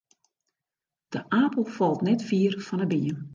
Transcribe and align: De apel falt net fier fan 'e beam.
De 1.07 1.25
apel 1.29 1.65
falt 1.75 2.01
net 2.07 2.21
fier 2.29 2.53
fan 2.67 2.83
'e 2.83 2.87
beam. 2.91 3.17